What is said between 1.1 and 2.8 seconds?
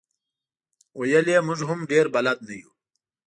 یې موږ هم ډېر بلد نه یو.